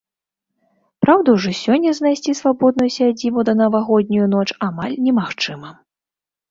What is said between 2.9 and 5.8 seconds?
сядзібу на навагоднюю ноч амаль немагчыма.